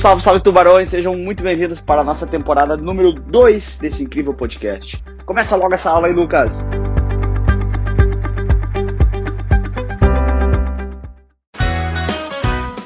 Salve, 0.00 0.22
salve 0.22 0.40
tubarões, 0.40 0.88
sejam 0.88 1.14
muito 1.14 1.42
bem-vindos 1.42 1.78
para 1.78 2.00
a 2.00 2.04
nossa 2.04 2.26
temporada 2.26 2.74
número 2.74 3.12
2 3.12 3.76
desse 3.76 4.02
incrível 4.02 4.32
podcast. 4.32 4.96
Começa 5.26 5.54
logo 5.56 5.74
essa 5.74 5.90
aula 5.90 6.06
aí, 6.06 6.14
Lucas. 6.14 6.66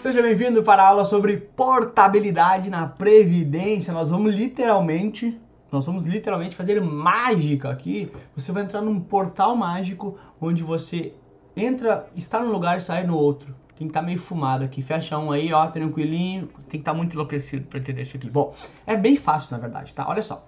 Seja 0.01 0.21
bem-vindo 0.23 0.65
para 0.65 0.83
a 0.83 0.89
aula 0.89 1.05
sobre 1.05 1.37
portabilidade 1.37 2.69
na 2.69 2.89
previdência. 2.89 3.93
Nós 3.93 4.11
vamos 4.11 4.35
literalmente, 4.35 5.41
nós 5.71 5.87
vamos 5.87 6.07
literalmente 6.07 6.57
fazer 6.57 6.81
mágica 6.81 7.71
aqui. 7.71 8.11
Você 8.35 8.51
vai 8.51 8.65
entrar 8.65 8.83
num 8.83 8.99
portal 8.99 9.55
mágico 9.55 10.19
onde 10.41 10.65
você 10.65 11.15
entra, 11.57 12.09
está 12.17 12.41
num 12.41 12.51
lugar 12.51 12.79
e 12.79 12.81
sai 12.81 13.07
no 13.07 13.17
outro. 13.17 13.55
Tem 13.77 13.87
que 13.87 13.91
estar 13.91 14.01
tá 14.01 14.07
meio 14.07 14.19
fumado 14.19 14.65
aqui. 14.65 14.83
Fecha 14.83 15.19
um 15.19 15.33
aí, 15.33 15.53
ó, 15.53 15.67
tranquilinho. 15.67 16.47
Tem 16.47 16.71
que 16.71 16.77
estar 16.79 16.93
tá 16.93 16.97
muito 16.97 17.13
enlouquecido 17.15 17.67
para 17.67 17.79
entender 17.79 18.03
isso 18.03 18.17
aqui. 18.17 18.31
Bom, 18.31 18.55
é 18.87 18.97
bem 18.97 19.17
fácil, 19.17 19.49
na 19.53 19.59
verdade, 19.59 19.95
tá? 19.95 20.09
Olha 20.09 20.23
só. 20.23 20.47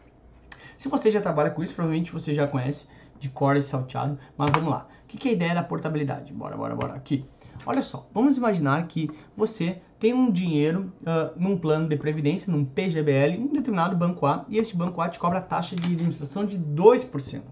Se 0.77 0.88
você 0.88 1.10
já 1.10 1.20
trabalha 1.20 1.51
com 1.51 1.62
isso, 1.62 1.74
provavelmente 1.74 2.12
você 2.12 2.34
já 2.34 2.46
conhece 2.46 2.87
de 3.18 3.28
core 3.28 3.62
salteado. 3.62 4.18
Mas 4.37 4.51
vamos 4.52 4.70
lá. 4.70 4.87
O 5.04 5.06
que 5.06 5.28
é 5.28 5.30
a 5.30 5.34
ideia 5.34 5.54
da 5.54 5.62
portabilidade? 5.62 6.32
Bora, 6.32 6.56
bora, 6.56 6.74
bora. 6.74 6.95
Aqui. 6.95 7.24
Olha 7.65 7.82
só. 7.82 8.09
Vamos 8.12 8.37
imaginar 8.37 8.87
que 8.87 9.10
você 9.37 9.80
tem 9.98 10.12
um 10.12 10.30
dinheiro 10.30 10.93
uh, 11.01 11.32
num 11.40 11.56
plano 11.56 11.88
de 11.88 11.96
previdência, 11.96 12.52
num 12.52 12.65
PGBL, 12.65 13.32
em 13.32 13.45
um 13.45 13.52
determinado 13.52 13.96
banco 13.96 14.27
A, 14.27 14.45
e 14.48 14.59
esse 14.59 14.77
banco 14.77 15.01
A 15.01 15.09
te 15.09 15.18
cobra 15.18 15.38
a 15.38 15.43
taxa 15.43 15.74
de 15.74 15.82
administração 15.84 16.45
de 16.45 16.59
2%. 16.59 17.43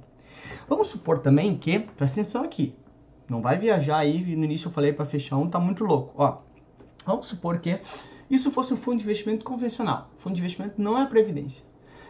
Vamos 0.68 0.88
supor 0.88 1.18
também 1.18 1.56
que, 1.56 1.78
presta 1.78 2.20
atenção 2.20 2.44
aqui, 2.44 2.77
não 3.28 3.41
vai 3.41 3.59
viajar 3.59 3.98
aí, 3.98 4.37
no 4.37 4.45
início 4.45 4.69
eu 4.69 4.73
falei 4.73 4.92
para 4.92 5.06
fechar 5.06 5.37
um, 5.37 5.48
tá 5.48 5.59
muito 5.59 5.84
louco. 5.84 6.12
Ó, 6.16 6.38
vamos 7.06 7.27
supor 7.27 7.59
que 7.59 7.80
isso 8.28 8.50
fosse 8.50 8.74
um 8.74 8.77
fundo 8.77 8.98
de 8.98 9.05
investimento 9.05 9.45
convencional. 9.45 10.10
Fundo 10.16 10.34
de 10.34 10.41
investimento 10.41 10.81
não 10.81 10.98
é 10.98 11.06
previdência. 11.06 11.64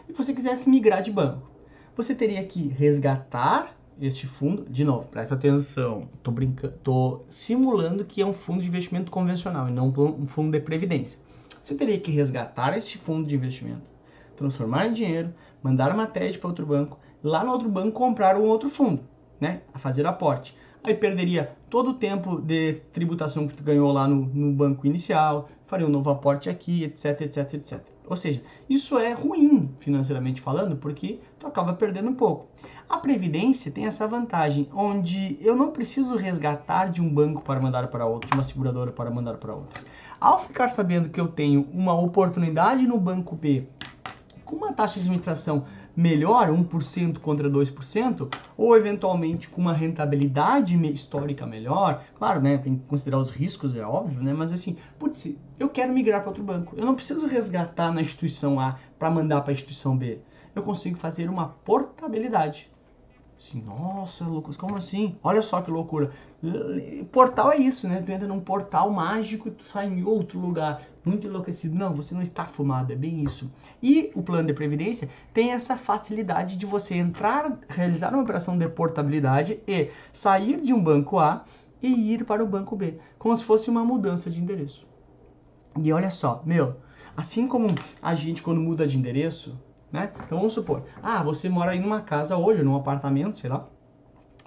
E 0.07 0.13
você 0.13 0.33
quisesse 0.33 0.69
migrar 0.69 1.01
de 1.01 1.11
banco. 1.11 1.49
Você 1.95 2.13
teria 2.13 2.43
que 2.45 2.67
resgatar 2.67 3.75
este 3.99 4.27
fundo, 4.27 4.65
de 4.69 4.83
novo, 4.83 5.07
presta 5.07 5.35
atenção, 5.35 6.09
tô 6.21 6.29
brincando, 6.29 6.73
tô 6.83 7.21
simulando 7.29 8.03
que 8.03 8.21
é 8.21 8.25
um 8.25 8.33
fundo 8.33 8.61
de 8.61 8.67
investimento 8.67 9.09
convencional 9.09 9.69
e 9.69 9.71
não 9.71 9.87
um 9.87 10.27
fundo 10.27 10.51
de 10.51 10.59
previdência. 10.59 11.17
Você 11.63 11.75
teria 11.75 11.97
que 11.99 12.11
resgatar 12.11 12.77
esse 12.77 12.97
fundo 12.97 13.25
de 13.25 13.35
investimento, 13.35 13.89
transformar 14.35 14.87
em 14.87 14.93
dinheiro, 14.93 15.33
mandar 15.63 15.93
uma 15.93 16.05
TED 16.05 16.37
para 16.37 16.49
outro 16.49 16.65
banco, 16.65 16.99
lá 17.23 17.43
no 17.43 17.51
outro 17.51 17.69
banco 17.69 17.93
comprar 17.93 18.35
um 18.37 18.43
outro 18.43 18.67
fundo, 18.67 19.01
né? 19.39 19.61
A 19.73 19.79
fazer 19.79 20.05
aporte 20.05 20.53
aí 20.89 20.95
perderia 20.95 21.55
todo 21.69 21.91
o 21.91 21.93
tempo 21.93 22.39
de 22.41 22.73
tributação 22.93 23.47
que 23.47 23.53
tu 23.53 23.63
ganhou 23.63 23.91
lá 23.91 24.07
no, 24.07 24.25
no 24.25 24.51
banco 24.53 24.85
inicial, 24.85 25.49
faria 25.65 25.85
um 25.85 25.89
novo 25.89 26.09
aporte 26.09 26.49
aqui, 26.49 26.83
etc, 26.83 27.21
etc, 27.21 27.53
etc. 27.53 27.79
Ou 28.07 28.15
seja, 28.15 28.41
isso 28.69 28.97
é 28.97 29.13
ruim 29.13 29.73
financeiramente 29.79 30.39
falando, 30.39 30.75
porque 30.75 31.19
tu 31.39 31.47
acaba 31.47 31.73
perdendo 31.73 32.09
um 32.09 32.13
pouco. 32.13 32.47
A 32.87 32.97
previdência 32.97 33.71
tem 33.71 33.87
essa 33.87 34.07
vantagem, 34.07 34.69
onde 34.73 35.39
eu 35.41 35.55
não 35.55 35.71
preciso 35.71 36.15
resgatar 36.15 36.89
de 36.89 37.01
um 37.01 37.11
banco 37.11 37.41
para 37.41 37.59
mandar 37.59 37.87
para 37.87 38.05
outro, 38.05 38.27
de 38.27 38.33
uma 38.33 38.43
seguradora 38.43 38.91
para 38.91 39.09
mandar 39.09 39.37
para 39.37 39.55
outra. 39.55 39.83
Ao 40.19 40.39
ficar 40.39 40.67
sabendo 40.67 41.09
que 41.09 41.19
eu 41.19 41.27
tenho 41.27 41.67
uma 41.73 41.99
oportunidade 41.99 42.85
no 42.87 42.99
banco 42.99 43.35
B 43.35 43.67
com 44.45 44.55
uma 44.55 44.71
taxa 44.71 44.95
de 44.95 45.01
administração 45.01 45.65
melhor, 45.95 46.49
1% 46.49 47.19
contra 47.19 47.49
2%, 47.49 48.33
ou 48.57 48.77
eventualmente 48.77 49.49
com 49.49 49.61
uma 49.61 49.73
rentabilidade 49.73 50.75
histórica 50.91 51.45
melhor, 51.45 52.03
claro, 52.17 52.41
né, 52.41 52.57
tem 52.57 52.75
que 52.75 52.85
considerar 52.85 53.17
os 53.17 53.29
riscos, 53.29 53.75
é 53.75 53.85
óbvio, 53.85 54.21
né, 54.21 54.33
mas 54.33 54.53
assim, 54.53 54.77
putz, 54.99 55.35
eu 55.59 55.69
quero 55.69 55.93
migrar 55.93 56.21
para 56.21 56.29
outro 56.29 56.43
banco, 56.43 56.75
eu 56.77 56.85
não 56.85 56.95
preciso 56.95 57.25
resgatar 57.25 57.91
na 57.91 58.01
instituição 58.01 58.59
A 58.59 58.77
para 58.99 59.09
mandar 59.09 59.41
para 59.41 59.51
a 59.51 59.53
instituição 59.53 59.97
B, 59.97 60.19
eu 60.53 60.63
consigo 60.63 60.97
fazer 60.97 61.29
uma 61.29 61.47
portabilidade. 61.47 62.69
Assim, 63.37 63.61
nossa, 63.61 64.23
Lucas, 64.25 64.55
como 64.55 64.77
assim? 64.77 65.17
Olha 65.21 65.41
só 65.41 65.61
que 65.61 65.69
loucura. 65.69 66.09
Portal 67.11 67.51
é 67.51 67.57
isso, 67.57 67.87
né? 67.87 68.01
Tu 68.01 68.11
entra 68.11 68.27
num 68.27 68.39
portal 68.39 68.89
mágico 68.89 69.49
e 69.49 69.51
tu 69.51 69.63
sai 69.65 69.87
em 69.87 70.03
outro 70.03 70.39
lugar, 70.39 70.81
muito 71.03 71.27
enlouquecido. 71.27 71.75
Não, 71.75 71.93
você 71.93 72.15
não 72.15 72.21
está 72.21 72.45
fumado, 72.45 72.93
é 72.93 72.95
bem 72.95 73.23
isso. 73.23 73.51
E 73.83 74.09
o 74.15 74.23
plano 74.23 74.47
de 74.47 74.53
previdência 74.53 75.09
tem 75.33 75.51
essa 75.51 75.75
facilidade 75.75 76.57
de 76.57 76.65
você 76.65 76.95
entrar, 76.95 77.59
realizar 77.67 78.13
uma 78.13 78.23
operação 78.23 78.57
de 78.57 78.67
portabilidade 78.69 79.59
e 79.67 79.89
sair 80.13 80.59
de 80.61 80.73
um 80.73 80.81
banco 80.81 81.19
A 81.19 81.43
e 81.81 82.13
ir 82.13 82.23
para 82.25 82.43
o 82.43 82.47
banco 82.47 82.75
B, 82.75 82.97
como 83.19 83.35
se 83.35 83.43
fosse 83.43 83.69
uma 83.69 83.83
mudança 83.83 84.29
de 84.29 84.41
endereço. 84.41 84.87
E 85.77 85.91
olha 85.91 86.09
só, 86.09 86.41
meu, 86.45 86.77
assim 87.17 87.47
como 87.47 87.67
a 88.01 88.15
gente 88.15 88.41
quando 88.41 88.61
muda 88.61 88.87
de 88.87 88.97
endereço, 88.97 89.59
né? 89.95 90.11
Então 90.25 90.37
vamos 90.37 90.53
supor, 90.53 90.83
ah, 91.01 91.23
você 91.23 91.49
mora 91.49 91.71
aí 91.71 91.79
numa 91.79 92.01
casa 92.01 92.37
hoje, 92.37 92.61
num 92.63 92.75
apartamento, 92.75 93.37
sei 93.37 93.49
lá, 93.49 93.67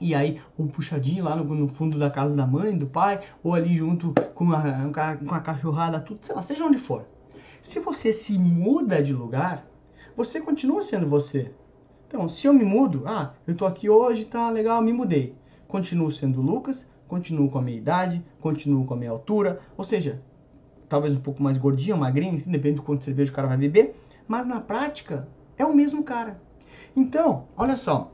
e 0.00 0.14
aí 0.14 0.40
um 0.58 0.68
puxadinho 0.68 1.24
lá 1.24 1.34
no, 1.34 1.44
no, 1.44 1.68
fundo 1.68 1.98
da 1.98 2.08
casa 2.10 2.36
da 2.36 2.46
mãe, 2.46 2.76
do 2.76 2.86
pai, 2.86 3.20
ou 3.42 3.54
ali 3.54 3.76
junto 3.76 4.12
com 4.34 4.52
a, 4.52 5.16
com 5.16 5.34
a 5.34 5.40
cachorrada, 5.40 6.00
tudo, 6.00 6.20
sei 6.22 6.34
lá, 6.34 6.42
seja 6.42 6.64
onde 6.64 6.78
for. 6.78 7.04
Se 7.60 7.80
você 7.80 8.12
se 8.12 8.38
muda 8.38 9.02
de 9.02 9.12
lugar, 9.12 9.66
você 10.16 10.40
continua 10.40 10.82
sendo 10.82 11.08
você. 11.08 11.52
Então, 12.06 12.28
se 12.28 12.46
eu 12.46 12.54
me 12.54 12.64
mudo, 12.64 13.02
ah, 13.06 13.34
eu 13.46 13.54
tô 13.54 13.66
aqui 13.66 13.90
hoje, 13.90 14.24
tá 14.24 14.48
legal, 14.50 14.80
me 14.80 14.92
mudei. 14.92 15.36
Continuo 15.66 16.10
sendo 16.10 16.40
Lucas, 16.40 16.88
continuo 17.06 17.50
com 17.50 17.58
a 17.58 17.62
minha 17.62 17.76
idade, 17.76 18.24
continuo 18.40 18.86
com 18.86 18.94
a 18.94 18.96
minha 18.96 19.10
altura, 19.10 19.60
ou 19.76 19.84
seja, 19.84 20.22
talvez 20.88 21.14
um 21.14 21.20
pouco 21.20 21.42
mais 21.42 21.58
gordinho, 21.58 21.96
magrinho, 21.96 22.36
assim, 22.36 22.50
depende 22.50 22.76
do 22.76 22.82
quanto 22.82 23.04
cerveja 23.04 23.30
o 23.30 23.34
cara 23.34 23.48
vai 23.48 23.56
beber, 23.56 23.94
mas 24.26 24.46
na 24.46 24.60
prática 24.60 25.28
é 25.58 25.64
o 25.64 25.74
mesmo 25.74 26.02
cara. 26.02 26.40
Então, 26.96 27.44
olha 27.56 27.76
só, 27.76 28.10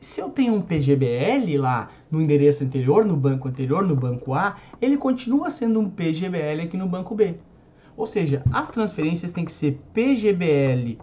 se 0.00 0.20
eu 0.20 0.30
tenho 0.30 0.54
um 0.54 0.60
PGBL 0.60 1.56
lá 1.58 1.90
no 2.10 2.20
endereço 2.20 2.64
anterior, 2.64 3.04
no 3.04 3.16
banco 3.16 3.48
anterior, 3.48 3.86
no 3.86 3.96
banco 3.96 4.34
A, 4.34 4.56
ele 4.80 4.96
continua 4.96 5.50
sendo 5.50 5.80
um 5.80 5.88
PGBL 5.88 6.62
aqui 6.62 6.76
no 6.76 6.86
banco 6.86 7.14
B. 7.14 7.36
Ou 7.96 8.06
seja, 8.06 8.42
as 8.52 8.70
transferências 8.70 9.32
têm 9.32 9.44
que 9.44 9.52
ser 9.52 9.80
PGBL 9.94 10.98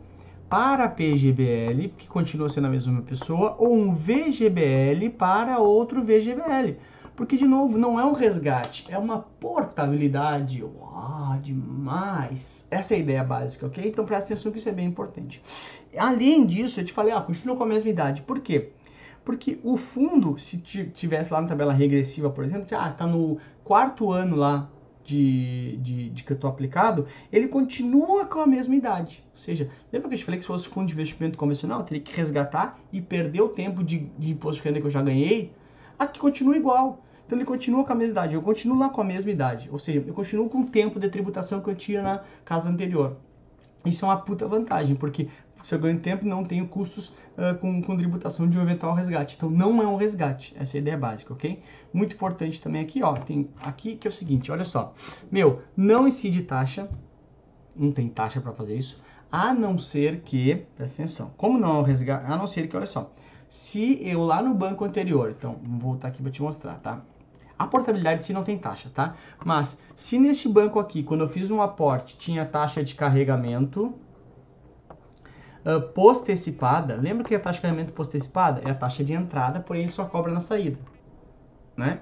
para 0.47 0.87
PGBL, 0.87 1.89
que 1.97 2.07
continua 2.07 2.47
sendo 2.47 2.67
a 2.67 2.69
mesma 2.69 3.01
pessoa, 3.01 3.55
ou 3.57 3.75
um 3.75 3.91
VGBL 3.91 5.09
para 5.17 5.57
outro 5.57 6.03
VGBL. 6.03 6.77
Porque, 7.15 7.37
de 7.37 7.45
novo, 7.45 7.77
não 7.77 7.99
é 7.99 8.05
um 8.05 8.13
resgate, 8.13 8.85
é 8.89 8.97
uma 8.97 9.19
portabilidade. 9.19 10.63
Uau, 10.63 11.37
demais! 11.39 12.67
Essa 12.71 12.95
é 12.95 12.97
a 12.97 12.99
ideia 12.99 13.23
básica, 13.23 13.67
ok? 13.67 13.87
Então 13.87 14.05
presta 14.05 14.33
atenção 14.33 14.51
que 14.51 14.57
isso 14.57 14.69
é 14.69 14.71
bem 14.71 14.87
importante. 14.87 15.41
Além 15.95 16.43
disso, 16.45 16.79
eu 16.79 16.85
te 16.85 16.91
falei, 16.91 17.13
ah, 17.13 17.21
continua 17.21 17.55
com 17.55 17.63
a 17.63 17.67
mesma 17.67 17.89
idade. 17.89 18.23
Por 18.23 18.39
quê? 18.39 18.71
Porque 19.23 19.59
o 19.63 19.77
fundo, 19.77 20.37
se 20.39 20.57
tivesse 20.57 21.31
lá 21.31 21.39
na 21.39 21.47
tabela 21.47 21.71
regressiva, 21.71 22.29
por 22.29 22.43
exemplo, 22.43 22.67
ah, 22.71 22.89
tá 22.89 23.05
no 23.05 23.37
quarto 23.63 24.11
ano 24.11 24.35
lá 24.35 24.69
de, 25.03 25.77
de, 25.77 26.09
de, 26.09 26.23
que 26.23 26.31
eu 26.31 26.35
estou 26.35 26.49
aplicado, 26.49 27.05
ele 27.31 27.47
continua 27.47 28.25
com 28.25 28.39
a 28.39 28.47
mesma 28.47 28.75
idade. 28.75 29.23
Ou 29.31 29.37
seja, 29.37 29.69
lembra 29.91 30.09
que 30.09 30.15
eu 30.15 30.19
te 30.19 30.25
falei 30.25 30.39
que 30.39 30.43
se 30.43 30.47
fosse 30.47 30.67
fundo 30.67 30.87
de 30.87 30.93
investimento 30.93 31.37
convencional, 31.37 31.79
eu 31.79 31.85
teria 31.85 32.01
que 32.01 32.15
resgatar 32.15 32.79
e 32.91 32.99
perder 33.01 33.41
o 33.41 33.49
tempo 33.49 33.83
de, 33.83 33.99
de 34.17 34.31
imposto 34.31 34.61
de 34.61 34.67
renda 34.67 34.81
que 34.81 34.87
eu 34.87 34.91
já 34.91 35.01
ganhei? 35.01 35.53
Aqui 35.97 36.19
continua 36.19 36.55
igual. 36.55 37.03
Então 37.25 37.37
ele 37.37 37.45
continua 37.45 37.83
com 37.83 37.93
a 37.93 37.95
mesma 37.95 38.11
idade, 38.11 38.33
eu 38.33 38.41
continuo 38.41 38.77
lá 38.77 38.89
com 38.89 39.01
a 39.01 39.03
mesma 39.03 39.31
idade. 39.31 39.69
Ou 39.71 39.79
seja, 39.79 40.03
eu 40.05 40.13
continuo 40.13 40.49
com 40.49 40.61
o 40.61 40.65
tempo 40.65 40.99
de 40.99 41.09
tributação 41.09 41.61
que 41.61 41.69
eu 41.69 41.75
tinha 41.75 42.01
na 42.01 42.23
casa 42.43 42.69
anterior. 42.69 43.17
Isso 43.85 44.05
é 44.05 44.07
uma 44.07 44.17
puta 44.17 44.47
vantagem, 44.47 44.95
porque 44.95 45.29
se 45.63 45.73
eu 45.73 45.79
ganho 45.79 45.99
tempo, 45.99 46.25
não 46.25 46.43
tenho 46.43 46.67
custos 46.67 47.07
uh, 47.37 47.57
com, 47.59 47.81
com 47.81 47.95
tributação 47.95 48.47
de 48.47 48.57
um 48.57 48.61
eventual 48.61 48.93
resgate. 48.93 49.35
Então 49.37 49.49
não 49.49 49.81
é 49.81 49.87
um 49.87 49.95
resgate, 49.95 50.53
essa 50.59 50.77
é 50.77 50.79
a 50.79 50.81
ideia 50.81 50.97
básica, 50.97 51.33
ok? 51.33 51.61
Muito 51.93 52.13
importante 52.13 52.61
também 52.61 52.81
aqui, 52.81 53.01
ó, 53.01 53.13
tem 53.13 53.49
aqui 53.61 53.95
que 53.95 54.07
é 54.07 54.09
o 54.09 54.13
seguinte, 54.13 54.51
olha 54.51 54.65
só. 54.65 54.93
Meu, 55.31 55.61
não 55.75 56.07
incide 56.07 56.43
taxa, 56.43 56.89
não 57.75 57.91
tem 57.91 58.09
taxa 58.09 58.41
para 58.41 58.51
fazer 58.51 58.75
isso, 58.75 59.01
a 59.31 59.53
não 59.53 59.77
ser 59.77 60.19
que, 60.21 60.65
presta 60.75 60.95
atenção, 60.95 61.33
como 61.37 61.57
não 61.57 61.77
é 61.77 61.79
um 61.79 61.83
resgate, 61.83 62.25
a 62.25 62.37
não 62.37 62.45
ser 62.45 62.67
que, 62.67 62.75
olha 62.75 62.85
só, 62.85 63.11
se 63.53 63.99
eu 64.01 64.25
lá 64.25 64.41
no 64.41 64.51
banco 64.51 64.83
anterior, 64.83 65.29
então, 65.29 65.59
vou 65.61 65.91
voltar 65.91 66.07
aqui 66.07 66.23
para 66.23 66.31
te 66.31 66.41
mostrar, 66.41 66.73
tá? 66.81 67.01
A 67.57 67.67
portabilidade 67.67 68.25
se 68.25 68.33
não 68.33 68.43
tem 68.43 68.57
taxa, 68.57 68.89
tá? 68.91 69.13
Mas 69.45 69.79
se 69.95 70.17
neste 70.17 70.49
banco 70.49 70.79
aqui, 70.79 71.03
quando 71.03 71.21
eu 71.21 71.29
fiz 71.29 71.51
um 71.51 71.61
aporte, 71.61 72.17
tinha 72.17 72.47
taxa 72.47 72.83
de 72.83 72.95
carregamento 72.95 73.93
uh, 75.63 75.79
postecipada, 75.93 76.95
lembra 76.95 77.23
que 77.23 77.35
a 77.35 77.39
taxa 77.39 77.57
de 77.57 77.61
carregamento 77.61 77.93
postecipada 77.93 78.59
é 78.65 78.71
a 78.71 78.73
taxa 78.73 79.03
de 79.03 79.13
entrada, 79.13 79.59
porém 79.59 79.83
ele 79.83 79.91
só 79.91 80.05
cobra 80.05 80.33
na 80.33 80.39
saída, 80.39 80.79
né? 81.77 81.99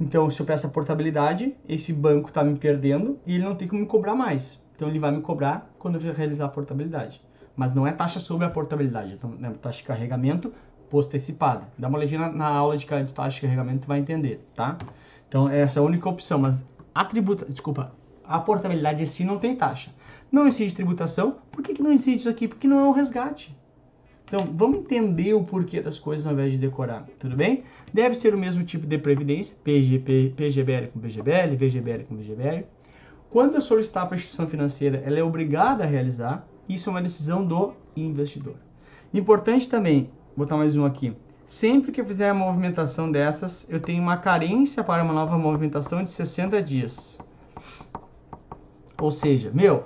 Então, 0.00 0.30
se 0.30 0.40
eu 0.40 0.46
peço 0.46 0.66
a 0.66 0.70
portabilidade, 0.70 1.54
esse 1.68 1.92
banco 1.92 2.30
está 2.30 2.42
me 2.42 2.58
perdendo 2.58 3.20
e 3.26 3.34
ele 3.34 3.44
não 3.44 3.54
tem 3.54 3.68
como 3.68 3.82
me 3.82 3.86
cobrar 3.86 4.14
mais. 4.14 4.64
Então, 4.74 4.88
ele 4.88 4.98
vai 4.98 5.10
me 5.10 5.20
cobrar 5.20 5.70
quando 5.78 6.00
eu 6.00 6.14
realizar 6.14 6.46
a 6.46 6.48
portabilidade. 6.48 7.22
Mas 7.54 7.74
não 7.74 7.86
é 7.86 7.92
taxa 7.92 8.18
sobre 8.18 8.46
a 8.46 8.50
portabilidade, 8.50 9.12
então, 9.12 9.36
é 9.42 9.50
taxa 9.50 9.78
de 9.78 9.84
carregamento 9.84 10.52
postecipada. 10.90 11.68
Dá 11.78 11.88
uma 11.88 11.98
olhadinha 11.98 12.20
na, 12.20 12.28
na 12.30 12.48
aula 12.48 12.76
de 12.76 12.86
taxa 12.86 13.36
de 13.36 13.40
carregamento 13.42 13.86
e 13.86 13.88
vai 13.88 13.98
entender, 13.98 14.40
tá? 14.54 14.78
Então, 15.28 15.48
essa 15.48 15.78
é 15.78 15.82
a 15.82 15.84
única 15.84 16.08
opção, 16.08 16.38
mas 16.38 16.64
a 16.94 17.04
tributa, 17.04 17.44
desculpa, 17.46 17.92
A 18.24 18.38
portabilidade 18.40 19.02
em 19.02 19.06
si 19.06 19.24
não 19.24 19.38
tem 19.38 19.54
taxa. 19.54 19.90
Não 20.32 20.48
incide 20.48 20.74
tributação. 20.74 21.36
Por 21.52 21.62
que, 21.62 21.74
que 21.74 21.82
não 21.82 21.92
incide 21.92 22.16
isso 22.18 22.28
aqui? 22.28 22.48
Porque 22.48 22.66
não 22.66 22.80
é 22.80 22.84
um 22.84 22.92
resgate. 22.92 23.56
Então, 24.24 24.48
vamos 24.52 24.78
entender 24.78 25.34
o 25.34 25.44
porquê 25.44 25.80
das 25.80 25.98
coisas 25.98 26.26
ao 26.26 26.32
invés 26.32 26.52
de 26.52 26.58
decorar, 26.58 27.06
tudo 27.16 27.36
bem? 27.36 27.62
Deve 27.92 28.16
ser 28.16 28.34
o 28.34 28.38
mesmo 28.38 28.64
tipo 28.64 28.84
de 28.84 28.98
previdência, 28.98 29.56
PG, 29.62 30.32
PGBL 30.34 30.88
com 30.88 30.98
PGBL, 30.98 31.56
VGBL 31.56 32.04
com 32.08 32.16
VGBL. 32.16 32.64
Quando 33.30 33.54
eu 33.54 33.62
solicitar 33.62 34.06
para 34.06 34.16
a 34.16 34.18
instituição 34.18 34.48
financeira, 34.48 35.00
ela 35.06 35.18
é 35.18 35.22
obrigada 35.22 35.84
a 35.84 35.86
realizar. 35.86 36.44
Isso 36.68 36.88
é 36.88 36.92
uma 36.92 37.02
decisão 37.02 37.46
do 37.46 37.74
investidor. 37.96 38.56
Importante 39.14 39.68
também, 39.68 40.10
botar 40.36 40.56
mais 40.56 40.76
um 40.76 40.84
aqui. 40.84 41.16
Sempre 41.44 41.92
que 41.92 42.00
eu 42.00 42.04
fizer 42.04 42.32
uma 42.32 42.46
movimentação 42.46 43.10
dessas, 43.10 43.66
eu 43.70 43.80
tenho 43.80 44.02
uma 44.02 44.16
carência 44.16 44.82
para 44.82 45.02
uma 45.02 45.12
nova 45.12 45.38
movimentação 45.38 46.02
de 46.02 46.10
60 46.10 46.62
dias. 46.62 47.18
Ou 49.00 49.10
seja, 49.10 49.50
meu, 49.54 49.84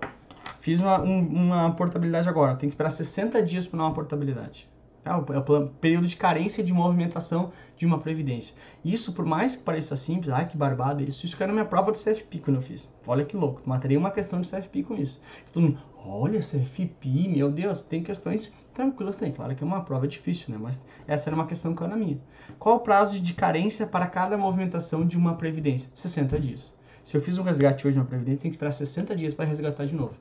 Fiz 0.60 0.78
uma, 0.80 1.00
um, 1.00 1.20
uma 1.20 1.74
portabilidade 1.74 2.28
agora, 2.28 2.54
tem 2.54 2.68
que 2.68 2.74
esperar 2.74 2.90
60 2.90 3.42
dias 3.42 3.66
para 3.66 3.80
uma 3.80 3.92
portabilidade. 3.94 4.69
É 5.04 5.10
o, 5.10 5.24
é 5.32 5.38
o 5.38 5.68
período 5.80 6.06
de 6.06 6.16
carência 6.16 6.62
de 6.62 6.72
movimentação 6.72 7.52
de 7.76 7.86
uma 7.86 7.98
previdência. 7.98 8.54
Isso, 8.84 9.14
por 9.14 9.24
mais 9.24 9.56
que 9.56 9.62
pareça 9.62 9.96
simples, 9.96 10.28
ai 10.30 10.46
que 10.46 10.56
barbada, 10.56 11.02
isso, 11.02 11.24
isso 11.24 11.36
caiu 11.36 11.48
na 11.48 11.54
minha 11.54 11.64
prova 11.64 11.90
de 11.90 11.98
CFP 11.98 12.40
quando 12.40 12.56
eu 12.56 12.62
fiz. 12.62 12.92
Olha 13.06 13.24
que 13.24 13.36
louco, 13.36 13.62
matei 13.64 13.96
uma 13.96 14.10
questão 14.10 14.40
de 14.40 14.50
CFP 14.50 14.82
com 14.82 14.96
isso. 14.96 15.20
Todo 15.52 15.62
mundo, 15.62 15.78
olha, 15.96 16.40
CFP, 16.40 17.28
meu 17.28 17.50
Deus, 17.50 17.80
tem 17.80 18.02
questões 18.02 18.52
tranquilas 18.74 19.16
tem. 19.16 19.32
Claro 19.32 19.54
que 19.54 19.62
é 19.62 19.66
uma 19.66 19.82
prova 19.82 20.06
difícil, 20.06 20.52
né? 20.52 20.58
Mas 20.60 20.82
essa 21.06 21.28
era 21.28 21.36
uma 21.36 21.46
questão 21.46 21.74
que 21.74 21.86
na 21.86 21.96
minha. 21.96 22.18
Qual 22.58 22.76
o 22.76 22.80
prazo 22.80 23.18
de 23.20 23.34
carência 23.34 23.86
para 23.86 24.06
cada 24.06 24.36
movimentação 24.36 25.06
de 25.06 25.16
uma 25.16 25.34
previdência? 25.34 25.90
60 25.94 26.38
dias. 26.38 26.74
Se 27.02 27.16
eu 27.16 27.20
fiz 27.20 27.38
um 27.38 27.42
resgate 27.42 27.86
hoje 27.86 27.98
na 27.98 28.04
Previdência, 28.04 28.42
tem 28.42 28.50
que 28.50 28.56
esperar 28.56 28.72
60 28.72 29.16
dias 29.16 29.34
para 29.34 29.46
resgatar 29.46 29.86
de 29.86 29.94
novo, 29.94 30.14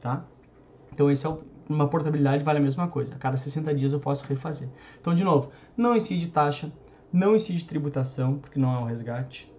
tá? 0.00 0.24
Então, 0.92 1.10
esse 1.10 1.26
é 1.26 1.28
uma 1.68 1.88
portabilidade, 1.88 2.44
vale 2.44 2.58
a 2.58 2.62
mesma 2.62 2.88
coisa. 2.88 3.14
A 3.14 3.18
cada 3.18 3.36
60 3.36 3.74
dias 3.74 3.92
eu 3.92 4.00
posso 4.00 4.24
refazer. 4.26 4.68
Então, 5.00 5.14
de 5.14 5.24
novo, 5.24 5.50
não 5.76 5.96
incide 5.96 6.28
taxa, 6.28 6.72
não 7.12 7.36
incide 7.36 7.64
tributação, 7.64 8.38
porque 8.38 8.58
não 8.58 8.74
é 8.74 8.78
um 8.78 8.84
resgate. 8.84 9.50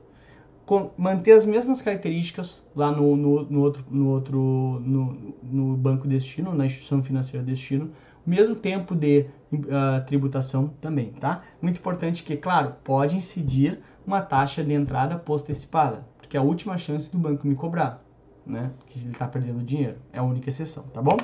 Com, 0.66 0.92
manter 0.98 1.34
as 1.34 1.46
mesmas 1.46 1.82
características 1.82 2.66
lá 2.76 2.92
no, 2.92 3.16
no, 3.16 3.44
no 3.44 3.62
outro, 3.62 3.86
no, 3.90 4.10
outro 4.10 4.82
no, 4.84 5.36
no, 5.44 5.76
banco 5.76 6.08
destino, 6.08 6.54
na 6.54 6.66
instituição 6.66 7.04
financeira 7.04 7.46
destino, 7.46 7.92
mesmo 8.26 8.56
tempo 8.56 8.96
de 8.96 9.26
uh, 9.52 10.06
tributação 10.08 10.70
também, 10.80 11.12
tá? 11.20 11.44
Muito 11.62 11.80
importante 11.80 12.24
que, 12.24 12.38
claro, 12.38 12.76
pode 12.82 13.18
incidir 13.18 13.80
uma 14.08 14.22
taxa 14.22 14.64
de 14.64 14.72
entrada 14.72 15.18
postecipada 15.18 16.06
que 16.34 16.38
é 16.38 16.40
a 16.40 16.44
última 16.44 16.80
chance 16.80 17.12
do 17.12 17.20
banco 17.20 17.46
me 17.46 17.54
cobrar, 17.54 18.04
né? 18.44 18.72
Que 18.88 18.98
ele 18.98 19.12
está 19.12 19.28
perdendo 19.28 19.64
dinheiro. 19.64 19.98
É 20.12 20.18
a 20.18 20.24
única 20.24 20.50
exceção, 20.50 20.82
tá 20.92 21.00
bom? 21.00 21.16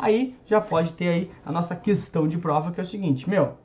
Aí 0.00 0.34
já 0.46 0.62
pode 0.62 0.94
ter 0.94 1.08
aí 1.08 1.30
a 1.44 1.52
nossa 1.52 1.76
questão 1.76 2.26
de 2.26 2.38
prova, 2.38 2.72
que 2.72 2.80
é 2.80 2.82
o 2.82 2.86
seguinte, 2.86 3.28
meu. 3.28 3.58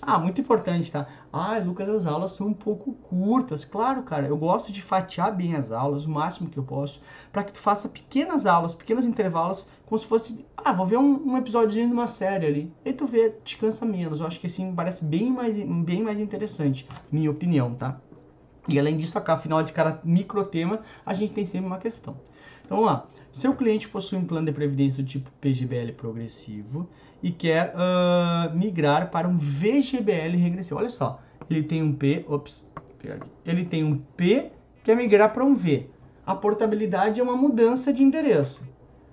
Ah, 0.00 0.18
muito 0.18 0.40
importante, 0.40 0.90
tá? 0.90 1.06
Ah, 1.32 1.58
Lucas, 1.58 1.88
as 1.88 2.06
aulas 2.06 2.32
são 2.32 2.46
um 2.48 2.54
pouco 2.54 2.92
curtas. 2.92 3.64
Claro, 3.64 4.04
cara, 4.04 4.26
eu 4.26 4.36
gosto 4.36 4.72
de 4.72 4.80
fatiar 4.80 5.34
bem 5.34 5.56
as 5.56 5.72
aulas, 5.72 6.04
o 6.04 6.10
máximo 6.10 6.48
que 6.48 6.58
eu 6.58 6.62
posso, 6.62 7.00
para 7.32 7.42
que 7.42 7.52
tu 7.52 7.58
faça 7.58 7.88
pequenas 7.88 8.46
aulas, 8.46 8.72
pequenos 8.72 9.04
intervalos, 9.04 9.68
como 9.84 9.98
se 9.98 10.06
fosse, 10.06 10.44
ah, 10.56 10.72
vou 10.72 10.86
ver 10.86 10.96
um, 10.96 11.32
um 11.32 11.36
episódio 11.36 11.70
de 11.70 11.92
uma 11.92 12.06
série 12.06 12.46
ali. 12.46 12.72
E 12.84 12.92
tu 12.92 13.04
vê, 13.06 13.30
te 13.44 13.56
cansa 13.56 13.84
menos. 13.84 14.20
Eu 14.20 14.26
acho 14.26 14.38
que 14.38 14.46
assim 14.46 14.72
parece 14.72 15.04
bem 15.04 15.30
mais, 15.30 15.58
bem 15.58 16.04
mais 16.04 16.20
interessante, 16.20 16.88
minha 17.10 17.30
opinião, 17.30 17.74
tá? 17.74 18.00
E 18.68 18.78
além 18.78 18.96
disso, 18.96 19.18
afinal 19.18 19.62
de 19.64 19.72
cada 19.72 20.00
microtema, 20.04 20.80
a 21.04 21.14
gente 21.14 21.32
tem 21.32 21.44
sempre 21.44 21.66
uma 21.66 21.78
questão. 21.78 22.16
Então 22.70 22.82
vamos 22.82 22.92
lá. 22.92 23.06
Seu 23.32 23.52
cliente 23.56 23.88
possui 23.88 24.16
um 24.16 24.24
plano 24.24 24.46
de 24.46 24.52
previdência 24.52 25.02
do 25.02 25.08
tipo 25.08 25.28
PGBL 25.40 25.92
progressivo 25.96 26.88
e 27.20 27.32
quer 27.32 27.74
uh, 27.74 28.56
migrar 28.56 29.10
para 29.10 29.26
um 29.26 29.36
VGBL 29.36 30.36
regressivo. 30.36 30.78
Olha 30.78 30.88
só, 30.88 31.20
ele 31.50 31.64
tem 31.64 31.82
um 31.82 31.92
P, 31.92 32.24
ops, 32.28 32.64
ele 33.44 33.64
tem 33.64 33.82
um 33.82 33.98
P 34.16 34.52
quer 34.84 34.96
migrar 34.96 35.32
para 35.32 35.44
um 35.44 35.56
V. 35.56 35.90
A 36.24 36.32
portabilidade 36.32 37.18
é 37.18 37.24
uma 37.24 37.36
mudança 37.36 37.92
de 37.92 38.04
endereço. 38.04 38.64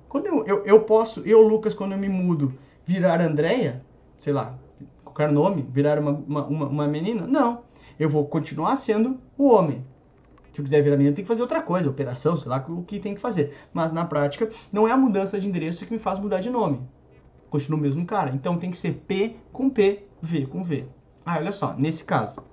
Quando 0.07 0.27
eu, 0.27 0.45
eu, 0.45 0.63
eu 0.63 0.81
posso, 0.81 1.21
eu, 1.21 1.41
Lucas, 1.41 1.73
quando 1.73 1.93
eu 1.93 1.97
me 1.97 2.07
mudo, 2.07 2.53
virar 2.85 3.19
Andréia, 3.21 3.81
sei 4.19 4.33
lá, 4.33 4.55
qualquer 5.03 5.31
nome, 5.31 5.65
virar 5.71 5.97
uma, 5.97 6.11
uma, 6.11 6.67
uma 6.67 6.87
menina? 6.87 7.25
Não 7.25 7.65
eu 7.99 8.09
vou 8.09 8.25
continuar 8.25 8.75
sendo 8.75 9.19
o 9.37 9.49
homem. 9.49 9.83
Se 10.57 10.61
eu 10.61 10.65
quiser 10.65 10.81
virar 10.81 10.97
menino, 10.97 11.15
tem 11.15 11.23
que 11.23 11.27
fazer 11.27 11.43
outra 11.43 11.61
coisa, 11.61 11.87
operação, 11.87 12.35
sei 12.35 12.49
lá 12.49 12.65
o 12.67 12.81
que 12.81 12.99
tem 12.99 13.13
que 13.13 13.21
fazer. 13.21 13.55
Mas 13.71 13.93
na 13.93 14.03
prática, 14.03 14.49
não 14.73 14.87
é 14.87 14.91
a 14.91 14.97
mudança 14.97 15.39
de 15.39 15.47
endereço 15.47 15.85
que 15.85 15.93
me 15.93 15.99
faz 15.99 16.17
mudar 16.17 16.39
de 16.39 16.49
nome. 16.49 16.81
Continua 17.47 17.77
o 17.77 17.81
mesmo 17.83 18.03
cara. 18.07 18.31
Então 18.33 18.57
tem 18.57 18.71
que 18.71 18.77
ser 18.77 19.03
P 19.07 19.35
com 19.53 19.69
P, 19.69 20.07
V 20.19 20.47
com 20.47 20.63
V. 20.63 20.87
Ah, 21.23 21.37
olha 21.37 21.51
só, 21.51 21.75
nesse 21.77 22.03
caso. 22.03 22.43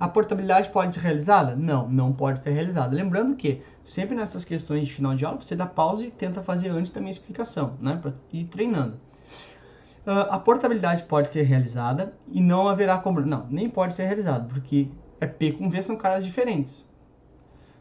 A 0.00 0.08
portabilidade 0.08 0.70
pode 0.70 0.94
ser 0.94 1.02
realizada? 1.02 1.54
Não, 1.54 1.86
não 1.86 2.14
pode 2.14 2.40
ser 2.40 2.48
realizada. 2.48 2.96
Lembrando 2.96 3.36
que 3.36 3.60
sempre 3.84 4.16
nessas 4.16 4.42
questões 4.42 4.88
de 4.88 4.94
final 4.94 5.14
de 5.14 5.26
aula, 5.26 5.38
você 5.38 5.54
dá 5.54 5.66
pausa 5.66 6.06
e 6.06 6.10
tenta 6.10 6.40
fazer 6.40 6.70
antes 6.70 6.92
da 6.92 7.00
minha 7.02 7.10
explicação, 7.10 7.74
né? 7.78 7.98
Para 8.00 8.14
ir 8.32 8.46
treinando. 8.46 8.94
Uh, 10.06 10.30
a 10.30 10.38
portabilidade 10.38 11.02
pode 11.02 11.30
ser 11.30 11.42
realizada 11.42 12.14
e 12.26 12.40
não 12.40 12.68
haverá 12.68 12.96
cobrança. 12.96 13.28
Não, 13.28 13.46
nem 13.50 13.68
pode 13.68 13.92
ser 13.92 14.06
realizada, 14.06 14.48
porque 14.48 14.88
é 15.20 15.26
P 15.26 15.52
com 15.52 15.68
V 15.68 15.82
são 15.82 15.94
caras 15.94 16.24
diferentes. 16.24 16.90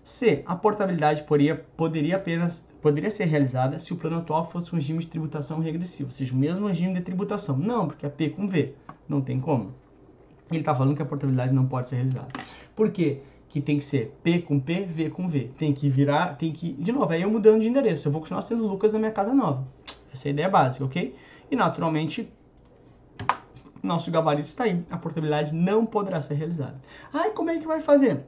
C. 0.04 0.44
A 0.46 0.56
portabilidade 0.56 1.24
poderia, 1.24 1.56
poderia 1.78 2.16
apenas 2.16 2.68
poderia 2.82 3.12
ser 3.12 3.26
realizada 3.26 3.78
se 3.78 3.94
o 3.94 3.96
plano 3.96 4.18
atual 4.18 4.50
fosse 4.50 4.74
um 4.74 4.76
regime 4.76 5.00
de 5.00 5.08
tributação 5.08 5.60
regressivo, 5.60 6.10
ou 6.10 6.12
seja, 6.12 6.34
o 6.34 6.38
mesmo 6.38 6.68
regime 6.68 6.94
de 6.94 7.02
tributação. 7.02 7.58
Não, 7.58 7.88
porque 7.88 8.06
é 8.06 8.10
P 8.10 8.30
com 8.30 8.48
V. 8.48 8.74
Não 9.08 9.22
tem 9.22 9.40
como. 9.40 9.74
Ele 10.50 10.60
está 10.60 10.74
falando 10.74 10.96
que 10.96 11.02
a 11.02 11.06
portabilidade 11.06 11.54
não 11.54 11.66
pode 11.68 11.88
ser 11.88 11.96
realizada. 11.98 12.28
Por 12.76 12.92
quê? 12.92 13.22
Que 13.48 13.62
tem 13.62 13.78
que 13.78 13.86
ser 13.86 14.18
P 14.24 14.40
com 14.40 14.60
P, 14.60 14.86
V 14.86 15.10
com 15.10 15.28
V. 15.28 15.52
Tem 15.58 15.74
que 15.74 15.90
virar, 15.90 16.36
tem 16.36 16.52
que. 16.52 16.74
De 16.74 16.92
novo, 16.92 17.12
aí 17.12 17.22
eu 17.22 17.30
mudando 17.30 17.62
de 17.62 17.68
endereço. 17.68 18.08
Eu 18.08 18.12
vou 18.12 18.22
continuar 18.22 18.42
sendo 18.42 18.68
Lucas 18.68 18.92
na 18.92 19.00
minha 19.00 19.12
casa 19.12 19.34
nova. 19.34 19.68
Essa 20.12 20.28
é 20.28 20.30
a 20.30 20.34
ideia 20.34 20.50
básica, 20.50 20.84
ok? 20.84 21.16
E 21.50 21.56
naturalmente, 21.56 22.32
nosso 23.84 24.10
gabarito 24.12 24.48
está 24.48 24.66
aí. 24.66 24.84
A 24.90 24.98
portabilidade 24.98 25.54
não 25.54 25.86
poderá 25.86 26.20
ser 26.20 26.36
realizada. 26.36 26.82
Ai, 27.14 27.32
como 27.32 27.50
é 27.50 27.60
que 27.60 27.68
vai 27.68 27.80
fazer? 27.80 28.26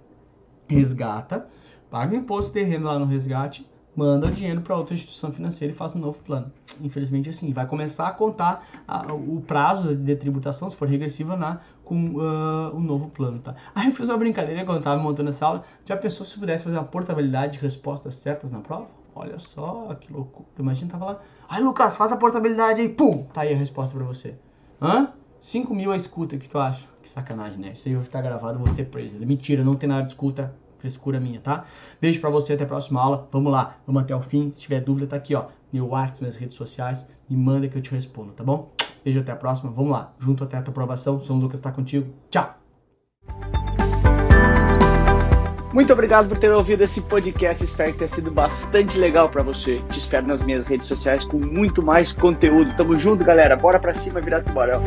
Resgata, 0.68 1.48
paga 1.94 2.16
o 2.16 2.18
imposto 2.18 2.58
renda 2.58 2.88
lá 2.88 2.98
no 2.98 3.06
resgate, 3.06 3.70
manda 3.96 4.26
o 4.26 4.32
dinheiro 4.32 4.62
para 4.62 4.76
outra 4.76 4.96
instituição 4.96 5.32
financeira 5.32 5.72
e 5.72 5.78
faz 5.78 5.96
um 5.96 6.00
novo 6.00 6.18
plano. 6.26 6.52
Infelizmente, 6.82 7.30
assim, 7.30 7.54
vai 7.54 7.68
começar 7.68 8.08
a 8.08 8.12
contar 8.12 8.68
a, 8.88 9.14
o 9.14 9.44
prazo 9.46 9.96
de 9.96 10.16
tributação, 10.16 10.68
se 10.72 10.76
for 10.76 10.88
regressiva, 10.88 11.38
na, 11.38 11.60
com 11.86 12.16
uh, 12.16 12.76
o 12.76 12.80
novo 12.80 13.10
plano, 13.10 13.38
tá? 13.38 13.54
Aí 13.76 13.90
eu 13.90 13.94
fiz 13.94 14.10
uma 14.10 14.18
brincadeira 14.18 14.66
quando 14.66 14.80
estava 14.80 15.00
montando 15.00 15.30
essa 15.30 15.46
aula. 15.46 15.64
Já 15.86 15.96
pensou 15.96 16.26
se 16.26 16.36
pudesse 16.40 16.64
fazer 16.64 16.78
uma 16.78 16.84
portabilidade 16.84 17.54
de 17.54 17.60
respostas 17.60 18.16
certas 18.16 18.50
na 18.50 18.62
prova? 18.62 18.88
Olha 19.14 19.38
só, 19.38 19.94
que 19.94 20.12
loucura. 20.12 20.48
Imagina, 20.58 20.90
tava 20.90 21.06
lá. 21.06 21.20
Ai, 21.48 21.62
Lucas, 21.62 21.96
faz 21.96 22.12
a 22.12 22.18
portabilidade 22.18 22.82
aí. 22.82 22.90
Pum! 22.90 23.28
Tá 23.32 23.42
aí 23.42 23.54
a 23.54 23.58
resposta 23.58 23.96
pra 23.96 24.04
você. 24.04 24.34
Hã? 24.82 25.14
5 25.40 25.76
mil 25.76 25.92
a 25.92 25.96
escuta, 25.96 26.36
o 26.36 26.40
que 26.40 26.50
tu 26.50 26.58
acha? 26.58 26.88
Que 27.04 27.08
sacanagem, 27.08 27.60
né? 27.60 27.74
Isso 27.74 27.88
aí 27.88 27.94
vai 27.94 28.04
ficar 28.04 28.24
gravado, 28.24 28.58
você 28.58 28.84
preso. 28.84 29.16
Mentira, 29.20 29.64
não 29.64 29.76
tem 29.76 29.88
nada 29.88 30.02
de 30.02 30.10
escuta. 30.10 30.56
Frescura 30.84 31.18
minha, 31.18 31.40
tá? 31.40 31.64
Beijo 32.02 32.20
pra 32.20 32.30
você, 32.30 32.52
até 32.52 32.66
a 32.66 32.68
próxima 32.68 33.02
aula. 33.02 33.26
Vamos 33.32 33.50
lá, 33.50 33.78
vamos 33.88 34.04
até 34.04 34.14
o 34.14 34.20
fim. 34.20 34.52
Se 34.52 34.60
tiver 34.60 34.82
dúvida, 34.82 35.08
tá 35.08 35.16
aqui, 35.16 35.34
ó. 35.34 35.46
Meu 35.72 35.88
WhatsApp, 35.88 36.20
minhas 36.20 36.36
redes 36.36 36.58
sociais. 36.58 37.08
Me 37.30 37.38
manda 37.38 37.70
que 37.70 37.78
eu 37.78 37.82
te 37.82 37.90
respondo, 37.92 38.34
tá 38.34 38.44
bom? 38.44 38.70
Beijo, 39.02 39.22
até 39.22 39.32
a 39.32 39.36
próxima. 39.38 39.72
Vamos 39.72 39.94
lá. 39.94 40.14
Junto 40.20 40.44
até 40.44 40.58
a 40.58 40.62
tua 40.62 40.72
aprovação. 40.72 41.22
Sou 41.22 41.38
o 41.38 41.40
Lucas, 41.40 41.62
tá 41.62 41.72
contigo. 41.72 42.14
Tchau! 42.30 42.54
Muito 45.74 45.94
obrigado 45.94 46.28
por 46.28 46.38
ter 46.38 46.52
ouvido 46.52 46.84
esse 46.84 47.00
podcast. 47.00 47.64
Espero 47.64 47.94
que 47.94 48.00
tenha 48.00 48.10
sido 48.10 48.30
bastante 48.30 48.98
legal 49.00 49.30
para 49.30 49.42
você. 49.42 49.82
Te 49.90 50.00
espero 50.00 50.28
nas 50.28 50.44
minhas 50.44 50.66
redes 50.66 50.86
sociais 50.86 51.24
com 51.24 51.38
muito 51.38 51.82
mais 51.82 52.12
conteúdo. 52.12 52.76
Tamo 52.76 52.94
junto, 52.94 53.24
galera. 53.24 53.56
Bora 53.56 53.80
pra 53.80 53.94
cima 53.94 54.20
virar 54.20 54.42
tubarão. 54.42 54.84